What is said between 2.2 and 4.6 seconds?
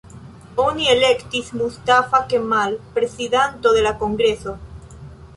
Kemal prezidanto de la kongreso.